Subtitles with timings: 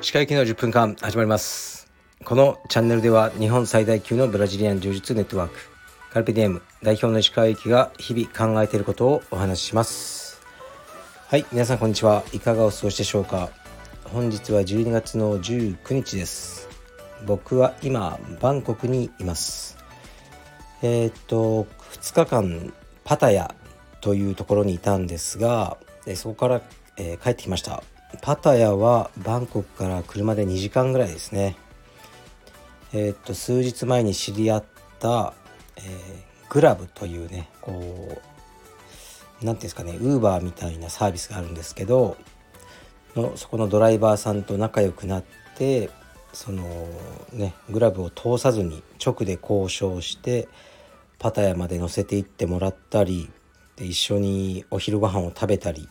[0.00, 1.88] 歯科行きの10分間始まります。
[2.24, 5.54] このチャンネルでは日本最大級のブラジリアン柔術ネットワーク
[6.12, 10.40] カルピディエム代表の石川行きが日々考えていることをお話しします。
[11.28, 12.24] はい皆さんこんにちは。
[12.32, 13.50] いかがお過ごしでしょうか。
[14.06, 16.68] 本日は12月の19日です。
[17.26, 19.78] 僕は今バンコクにいます。
[20.82, 22.72] えー、っと2日間
[23.04, 23.54] パタヤ
[24.00, 25.78] というところにいたんですが
[26.14, 26.62] そこから、
[26.96, 27.82] えー、帰ってきました。
[28.22, 31.56] パタヤはバンコクから車で2時間ぐらいですね。
[32.92, 34.64] えー、っと数日前に知り合っ
[34.98, 35.32] た、
[35.76, 38.20] えー、グラブというねこ
[39.42, 42.16] う何ていうんですかねウーバーみたいなサービスがあるんですけど
[43.14, 45.24] のそこのドライバーさんと仲良くなっ
[45.56, 45.90] て
[46.32, 46.64] その
[47.32, 50.48] ねグラブを通さずに直で交渉して
[51.18, 53.30] パタヤまで乗せていってもらったり
[53.84, 55.88] 一緒にお昼ご飯を食べたり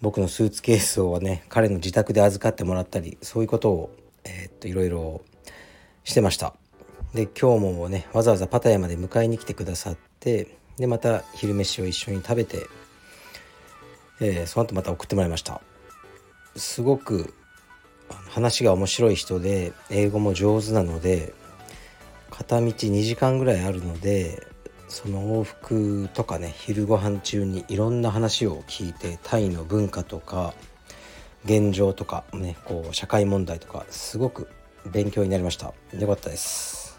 [0.00, 5.22] 僕のスーツケースをね彼の自宅で預かってもらったりそういうことを、えー、っといろいろ
[6.04, 6.54] してました。
[7.14, 12.66] で今日もねわざわざパタヤまで迎えに来てくださってでまた昼飯を一緒に食べて、
[14.20, 15.60] えー、その後また送ってもらいました。
[16.56, 17.34] すごく
[18.28, 21.32] 話が面白い人で英語も上手なので
[22.30, 24.46] 片道2時間ぐらいあるので
[24.90, 30.52] その往復とかね昼ご飯中にいろんな話を聞いてタイの文化とか
[31.44, 34.48] 現状とかねこう社会問題とかすごく
[34.90, 35.72] 勉強になりました。
[35.98, 36.98] よかったです。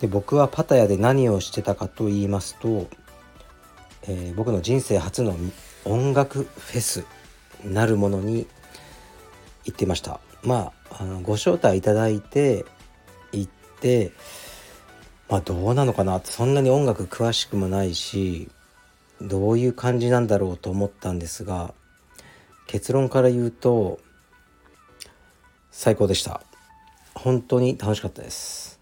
[0.00, 2.88] で僕はパタヤで何をしてたかと言いますと、
[4.02, 5.34] えー、僕の人生初の
[5.84, 7.04] 音楽フェス
[7.64, 8.46] なるものに
[9.64, 10.20] 行ってました。
[10.42, 12.64] まああのご招待いただいて
[13.32, 14.12] 行って
[15.28, 16.16] まあどうなのかな。
[16.16, 18.48] ってそんなに音楽詳しくもないし
[19.20, 21.74] どういう感じなんだろうと思ったんですが
[22.66, 23.98] 結論から言うと
[25.70, 26.42] 最高でした。
[27.14, 28.80] 本当に楽しかったです。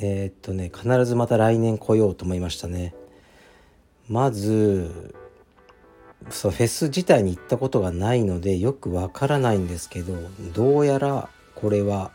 [0.00, 2.94] えー、っとね必ずまた来年来ようと思いましたね。
[4.08, 5.14] まず
[6.30, 10.14] そのフェス自体に行ったことがないのでよくわからないんですけど
[10.54, 12.12] どうやらこれは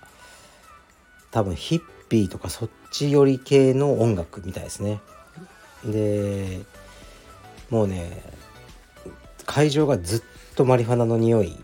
[1.31, 5.00] 多分ヒッピーとかそっち寄り系の音楽みたいですね。
[5.85, 6.61] で
[7.69, 8.22] もうね
[9.45, 10.22] 会場がずっ
[10.55, 11.55] とマリファナの匂い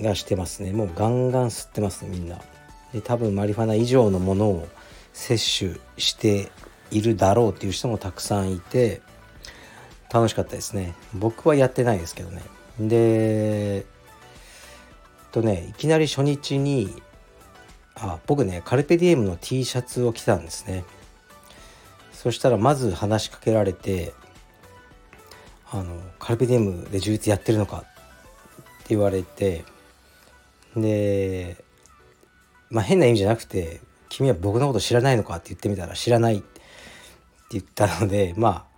[0.00, 0.72] がしてますね。
[0.72, 2.40] もうガンガン吸ってますねみんな。
[2.92, 4.68] で多分マリファナ以上のものを
[5.12, 6.50] 摂取して
[6.90, 9.02] いるだろうっていう人もたくさんいて
[10.12, 10.94] 楽しかったですね。
[11.12, 12.42] 僕はやってないですけどね。
[12.80, 13.84] で
[15.32, 17.02] とねいきなり初日に
[18.00, 20.84] あ僕ねカルペディエムの T シャツを着たんですね
[22.12, 24.12] そしたらまず話しかけられて
[25.70, 27.86] 「あのカルペディエムで充実やってるのか?」って
[28.90, 29.64] 言われて
[30.76, 31.56] で
[32.70, 36.46] まあ変な意味じゃなくて「君は僕のこと知らないのか?」って言ってみたら「知らない」って
[37.52, 38.68] 言ったのでまあ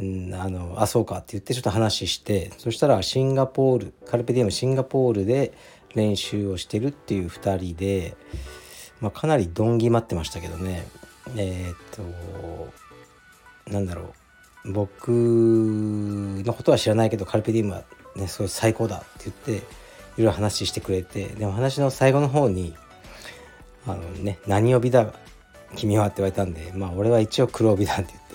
[0.00, 5.52] うん、あのあそうかって言ってちょっと話してそしたらシンガポールカルペディエムシンガポールで
[5.94, 8.16] 練習をしてるっていう2人で、
[9.00, 10.86] まあ、かなりどんぎまってましたけどね。
[11.36, 11.76] えー、っ
[13.66, 14.14] となんだろ
[14.64, 14.72] う。
[14.72, 17.84] 僕のことは知らないけどカルペディウムは
[18.16, 19.60] ねすごい最高だって言ってい
[20.18, 22.74] ろいろ話してくれてでも話の最後の方に
[23.86, 25.14] 「あのね何帯だ
[25.76, 28.28] 君は」って言われたんでまあ俺は一応黒帯だって言って。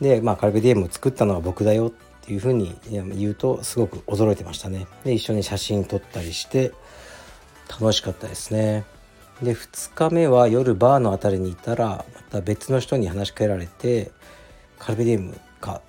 [0.00, 4.86] でまあカルペディウムを作ったのは僕だよってっていうふうに言うとすごく驚いてましたね。
[5.02, 6.72] で一緒に写真撮ったりして
[7.70, 8.84] 楽しかったですね。
[9.42, 14.10] で2日目は夜バーの辺りにいたらまた別の人に話しかけられて
[14.78, 15.80] 「カルペディエムか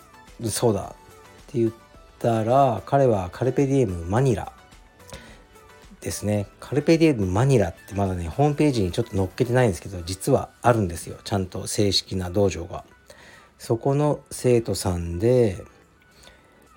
[0.45, 0.95] そうだ」
[1.43, 1.73] って言っ
[2.19, 4.53] たら彼はカルペディエムマニラ。
[5.99, 6.47] ですね。
[6.61, 11.17] カルペディエムマニラってまだねホームページにちょっと載っけてないんですけど実はあるんですよ。
[11.25, 12.85] ちゃんと正式な道場が。
[13.57, 15.61] そこの生徒さんで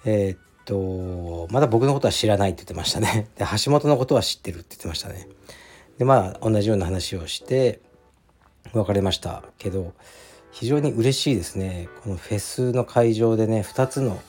[0.04, 3.28] えー、っとまだ僕のことは知らないって言ってましたね。
[3.36, 5.28] で橋本のことは知ってるって言ってましたね。
[5.98, 7.80] でまあ同じような話をして
[8.72, 9.92] 別れましたけど
[10.50, 11.88] 非常に嬉しいですね。
[12.02, 14.20] このフェスの会場でね2つの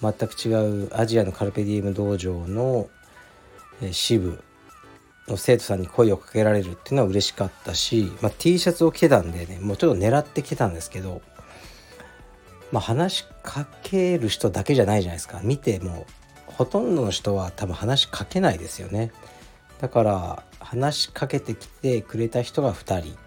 [0.00, 0.52] 全く違
[0.84, 2.88] うアジアのカルペディウム道場の
[3.92, 4.42] 支部
[5.28, 11.22] の生徒さんに声をかけられるっていうのは嬉しかったし、まあ、T シャツを着てたんでねもうちょっと狙ってきてたんですけど
[12.72, 15.40] まあ、話しかける人だけじゃないじゃないですか。
[15.42, 16.06] 見ても
[16.46, 19.10] ほとんどの人は多分話しかけないですよね。
[19.80, 23.18] だから話しかけてきてくれた人が2人。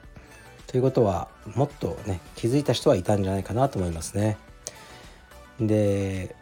[0.68, 4.38] ということはもっとね気づいた人はいたんじゃないかなと思いますね。
[5.60, 6.36] で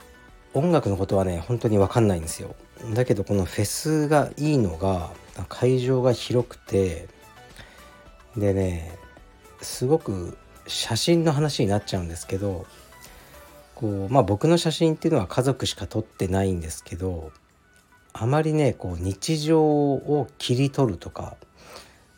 [0.54, 2.56] 音楽のことはね本当に分かんないんですよ。
[2.94, 5.12] だけどこのフェスがいいのが
[5.50, 7.08] 会場が広くて
[8.36, 8.98] でね
[9.62, 10.38] すごく
[10.68, 12.66] 写真の話になっちゃうんですけど
[13.76, 17.32] こうまあ僕の写真っていうのは家族しか撮ってないんですけど
[18.14, 21.36] あまりねこう日常を切り取るとか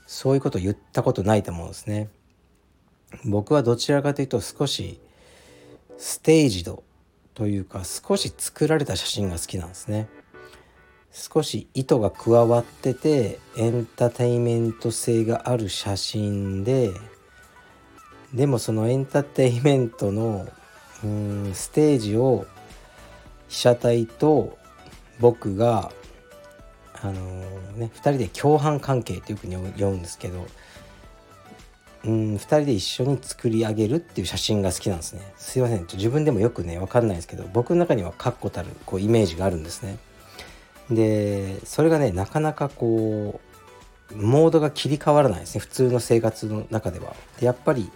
[0.05, 2.09] そういうこと言ったことないと思うんですね。
[3.23, 4.99] 僕はどちらかというと少し
[5.97, 6.83] ステージド
[7.33, 10.07] というか少し作られた写真が好きなんですね。
[11.11, 16.91] 少し意図が加わっててエンターテインメント性がある写真で
[18.33, 20.45] でもそのエンターテインメントの
[21.03, 22.45] うんステージを
[23.47, 24.57] 被写体と
[25.19, 25.91] 僕が
[27.01, 27.13] あの、
[27.75, 30.45] ね2人で共犯関係っていうふうに読むんですけど
[32.05, 35.21] うん2人で一緒に作り上げるっていう写真が好きなんですね。
[35.37, 35.87] すいません。
[35.91, 39.97] 自分でもよくね分かんないんですけど僕の中には確固たるこうイメージがあるんですね。
[40.89, 43.39] でそれがねなかなかこ
[44.11, 45.61] うモードが切り替わらないですね。
[45.61, 47.15] 普通の生活の中では。
[47.39, 47.91] でやっぱり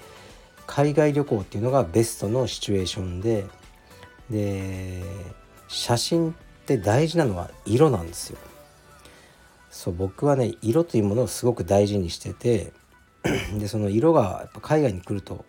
[0.70, 3.48] 海外旅行っていうのがベストのシチュエーションで
[4.30, 5.02] で
[5.68, 6.34] 写真っ
[6.68, 8.38] て大事なのは色なんですよ
[9.72, 12.72] そう僕はね色というものをすごく大事にしてて
[13.58, 15.44] でその色がやっぱ海外に来ると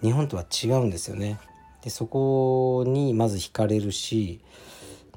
[0.00, 1.38] 日本とは違うんですよね。
[1.82, 4.40] でそこにまず惹かれるし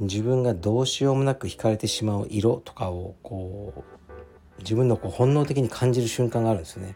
[0.01, 6.95] 自分がどうしようもなく惹かれてしまう色とかをこう自分のこう本能的に感じる瞬間があるんですよね。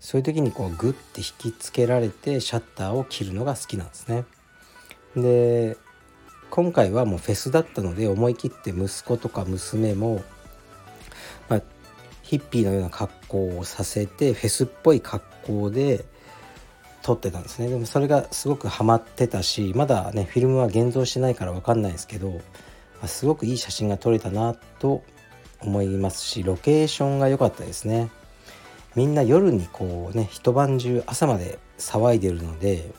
[0.00, 4.24] そういう時にこうグッて引きつけられてシャッターを切るのが好きなんですね。
[5.14, 5.76] で
[6.50, 10.22] 今回はもうフェスだったので思い切って息子とか娘も、
[11.48, 11.62] まあ、
[12.22, 16.04] ヒッピーのような格好をさせてフェスっぽい格好で
[17.02, 22.40] 撮ってたんですねでもそれがすごくハマってたしまだねフィルムは現像してないから分かんないですけど
[23.06, 25.02] すごくいい写真が撮れたなと
[25.60, 28.10] 思いますしロケーションが良かったですね
[28.96, 32.90] みんな夜にこうね一晩中朝まで騒いでるので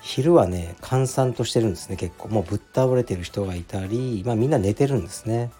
[0.00, 2.28] 昼はね閑散としてるんですね結構。
[2.28, 5.50] もうぶっ倒れてる人がいたりまあみんな寝てるんですね。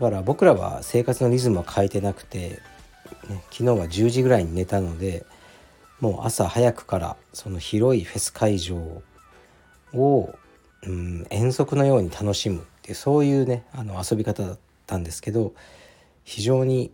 [0.00, 2.60] だから僕らは生活のリズムは変えてなくて、
[3.28, 5.24] ね、昨日は10時ぐらいに寝たので
[6.00, 9.02] もう朝早くからその広いフェス会場
[9.94, 10.34] を、
[10.82, 15.54] うん、遠足のように楽しむっていうそういうねあの遊び方だったんですけど
[16.24, 16.92] 非常に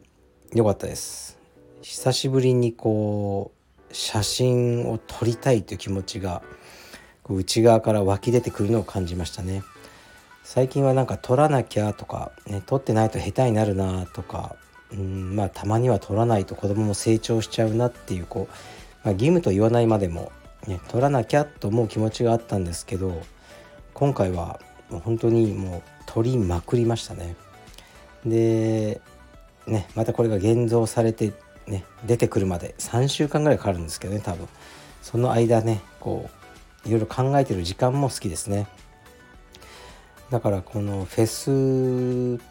[0.54, 1.41] 良かったです。
[1.82, 3.50] 久しぶりにこ
[3.90, 6.42] う写真を撮りたいという気持ちが
[7.24, 9.62] こう内側から湧き出てくるのを感じましたね。
[10.44, 14.56] 最近はなんか取らなきゃとか、ね、取ってないと下手になるなとか
[14.92, 18.54] うんまあたまには取らないと子供も成長しちゃうなっていうこう、
[19.04, 20.30] まあ、義務と言わないまでも、
[20.66, 23.22] ね、取らなきゃと思う気持ちがあったんですけど
[23.94, 27.34] 今回はもう本当にもう取りまくりましたね。
[28.24, 29.00] で
[29.66, 31.32] ねまたこれが現像されて
[31.66, 34.48] ね出てくるまで3週間ぐらいかかるんですけどね多分
[35.02, 36.30] その間ねこ
[36.84, 38.66] ういろいろ考えてる時間も好きですね。
[40.30, 42.42] だからこのフェス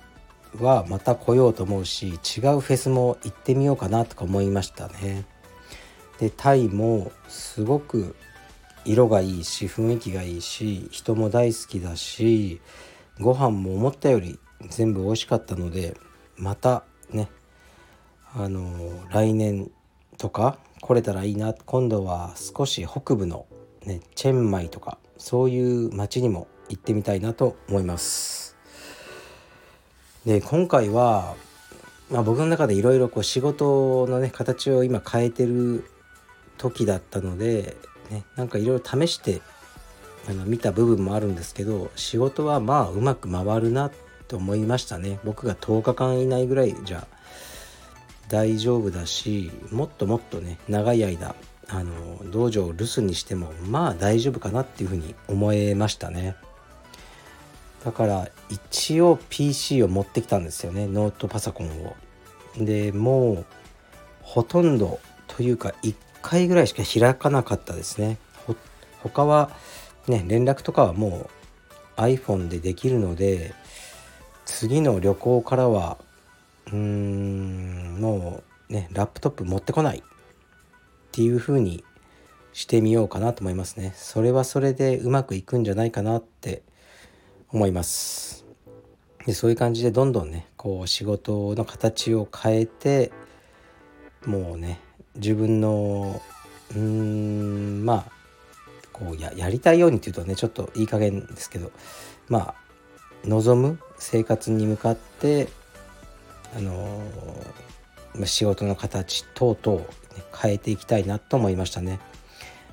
[0.63, 2.15] はまた来ようと思うし違う
[2.59, 5.25] フェスも行ってみようかなとか思いましたね。
[6.19, 8.15] でタイもすごく
[8.85, 12.61] 色がいいし雰囲気がいいし人も大好きだし
[13.19, 14.39] ご飯も思ったより
[14.69, 15.97] 全部美味しかったので
[16.37, 17.29] またね
[18.33, 18.63] あの
[19.09, 19.69] 来年
[20.17, 23.45] とか来れたらいいな今度は少し北部の、
[23.85, 28.55] ね、チェンマイとかそういう街にも行ってみたいなと思います。
[30.25, 31.35] で今回は、
[32.09, 35.83] まあ、僕の中でいろいろ仕事のね形を今変えてる
[36.57, 37.75] 時だったので、
[38.11, 39.41] ね、なんかいろいろ試して
[40.29, 43.91] あの見た部分もあるんですけど仕事はまあうまく回るな
[44.27, 47.21] と思いましたね僕が10日間以内ぐらいじゃあ
[48.29, 51.35] 大丈夫だしもっともっとね長い間
[51.67, 56.35] あの道場を留守にしてもまあ大丈夫かなっていうふうに思えましたね。
[57.83, 61.95] だから一応 PC を持ってきたんですよねノートパソコンを。
[62.57, 63.45] でもう
[64.21, 68.17] ほとんどというか1回ぐらいしか開かなかったですね。
[69.01, 69.51] 他は
[70.07, 71.29] ね連絡とかはも
[71.97, 73.53] う iPhone でできるので
[74.45, 75.97] 次の旅行からは
[76.67, 80.01] うーんもうねラップトップ持ってこないっ
[81.11, 81.83] ていう風に
[82.53, 83.93] してみようかなと思いますね。
[83.95, 86.63] それはそれでうまくいくんじゃないかなって
[87.49, 88.45] 思います。
[89.25, 93.11] でそういう感じでどんどんねこう仕事の形を変えて
[94.25, 94.79] もうね
[95.15, 96.21] 自分の
[96.75, 98.11] うんまあ
[98.93, 101.71] こうややりたいようにっていうとねちょっといい加減ですけど
[102.29, 102.55] まあ
[103.25, 105.47] 望む生活に向かって
[106.55, 109.85] あのー、仕事の形等々、ね、
[110.39, 111.99] 変えていきたいなと思いましたね。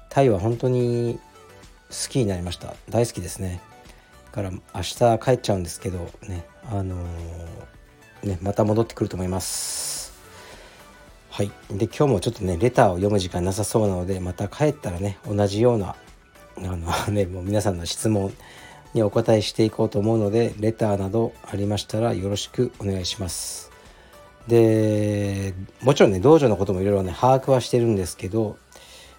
[0.08, 1.18] タイは本当に
[1.90, 2.74] 好きになりました。
[2.88, 3.60] 大好きですね。
[4.32, 10.12] から明日帰っちゃうんですけどねあのー、ねまた戻ってくると思います。
[11.30, 11.50] はい。
[11.70, 15.96] で今日もちょっとねレターを読む時間なさそうなのでまた帰ったらね同じような
[16.56, 18.32] あの ねもう皆さんの質問
[18.94, 23.67] にお答えしていこうと思うのでレターなどありましたらよろしくお願いします。
[24.48, 28.56] でもちろんね道場のこともいろいろね把握はしてるんですけど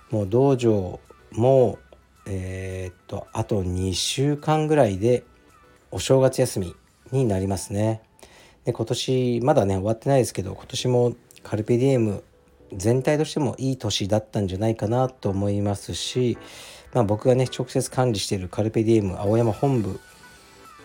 [0.09, 0.99] もう道場
[1.31, 1.77] も
[2.25, 5.23] えー、っとあと2週間ぐらいで
[5.91, 6.75] お正月休み
[7.11, 8.01] になりますね。
[8.65, 12.23] で今年まだね終わってないですけど今年もカルペディエム
[12.73, 16.37] 全体としてもいい年だったんじゃないかなと思いますし、
[16.93, 19.99] まあ、僕がね直接管理しているカルペディエム青山本部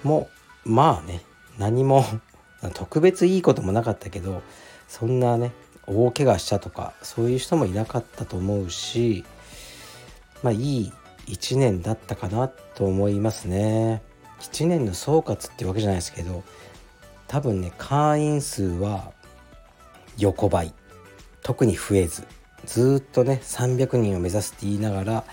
[0.02, 0.28] も
[0.64, 1.22] まあね
[1.58, 2.04] 何も
[2.70, 4.42] 特別いいこともなかったけど
[4.88, 5.52] そんなね
[5.86, 9.24] 大怪我したとかそういう人もいなかったと思うし
[10.42, 10.92] まあいい
[11.26, 14.02] 1年だったかなと思いますね。
[14.40, 16.44] 1年の総括ってわけじゃないですけど
[17.28, 19.12] 多分ね会員数は
[20.18, 20.74] 横ばい。
[21.42, 22.26] 特に増えず。
[22.66, 25.24] ずっとね300人を目指すって言いながら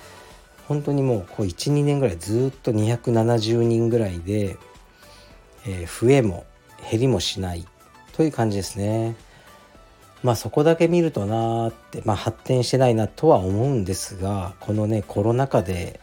[0.67, 4.57] 本当にもうこう12年ぐらいずっと270人ぐらいで、
[5.65, 6.45] えー、増えも
[6.89, 7.65] 減りもしない
[8.13, 9.15] という感じですね。
[10.23, 15.99] まあそこだけ見るとなーって、まあ、発展してないなとは思うんですがこのねコロナ禍で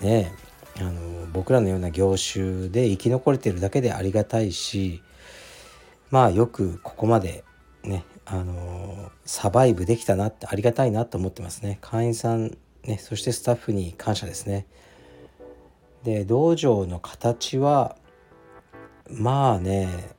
[0.00, 0.34] ね
[0.78, 5.00] あの僕らのような業種で生き残れてるだけでありがたいし
[6.10, 7.44] まあよくここまで
[7.84, 14.66] ねあのサバイブできたなってありがたいなと思ってますね会員さんねそしてスタッフに感謝ですね
[16.02, 17.96] で道場の形は
[19.10, 20.14] まあね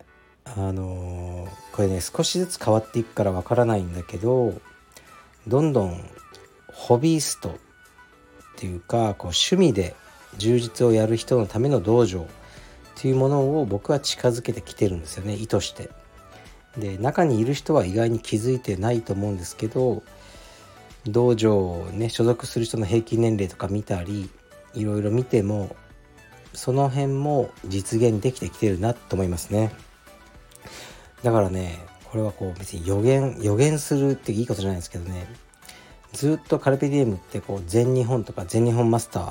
[0.45, 4.53] あのこれね少しずつ変わっていくからわからないんだけど
[5.47, 6.03] どんどん
[6.71, 7.53] ホビーストっ
[8.57, 9.95] ていうかこう趣味で
[10.37, 12.25] 充実をやる人のための道場っ
[12.95, 15.89] ていうものを僕は近づけてきてるんですよね意図して。
[16.77, 20.01] で中にいる人は意外に気づいてないと思うんですけど
[21.05, 24.29] 道場をね所属する人の平均年齢とか見たり
[24.73, 25.75] いろいろ見ても
[26.53, 29.71] その辺も実現できてきてるなと思いますね。
[31.23, 35.27] だからねこれはこう別に予言予言するっていいことじゃないですけどね。
[36.11, 39.23] ずっとカルペディエムってこう全日本とか全日本マスター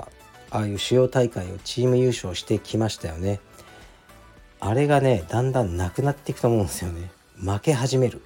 [0.51, 3.41] ああいう主要大会をチーム優勝してきましたよね。
[4.59, 7.11] あれがねだんだんなくなっていくと思うんですよね。
[7.37, 8.23] 負け始める。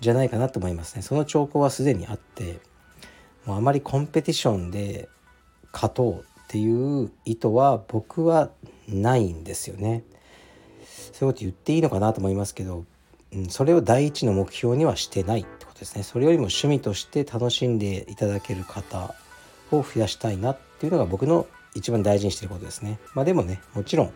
[0.00, 1.02] じゃないかなと思いますね。
[1.02, 2.60] その兆候はすでにあって
[3.46, 5.08] もうあまりコンペティションで
[5.72, 8.50] 勝とうっていう意図は僕は
[8.88, 10.04] ないんですよね。
[11.12, 12.84] そういうこと言っていいのかなと思いますけど、
[13.32, 16.04] うん、それを第一の目標にはしてないってことですね。
[16.04, 19.14] それよりも趣味として楽しんでいただける方
[19.72, 23.00] を増やしたいなっていうのが僕の一番大事にしてることですね。
[23.14, 24.12] まあでもねもちろん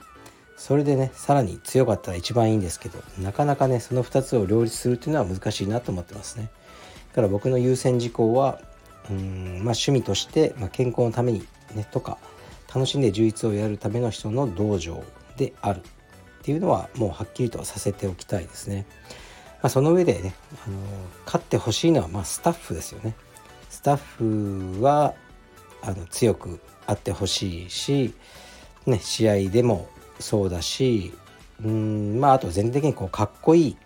[0.56, 6.48] それでねさらに強かったら一番いいんですけどなかなかねその2つを両立するっていうのは難しいなと思ってますね。
[7.08, 8.60] だから僕の優先事項は
[9.10, 12.18] うんまあ趣味として、まあ、健康のためにねとか
[12.72, 15.02] 楽しんで充実をやるための人の道場
[15.36, 15.82] であるっ
[16.42, 18.86] ていうのはもうはっきりとさせておきたいですね。
[19.62, 20.34] まあ、その上でね、
[20.66, 20.76] あの
[21.26, 23.14] 勝ってほしいのはまスタッフですよね。
[23.68, 25.14] スタッフは
[25.82, 28.14] あの強くあってほしいし、
[28.86, 31.12] ね、試合でもそうだし
[31.64, 33.76] うんまああと全体的にこうかっこいい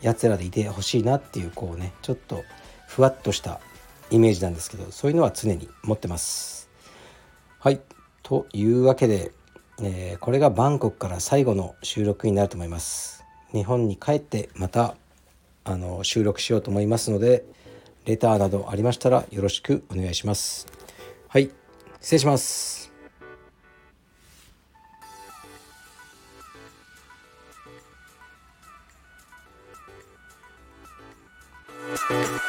[0.00, 2.44] やつらでいてほしいなっていうこうねちょっと
[2.86, 3.60] ふわっとした
[4.10, 6.57] イメージなんですけどそういうのは常に持ってます。
[7.58, 7.80] はい。
[8.22, 9.32] というわけで
[9.80, 13.24] えー、これがバンコクから最後の収録になると思います。
[13.52, 14.96] 日本に帰ってまた
[15.64, 17.44] あの収録しようと思いますので
[18.04, 20.66] レターなどありましたらよろしくお願いします。
[21.28, 21.50] はい。
[22.00, 22.92] 失礼します。
[32.10, 32.47] うん。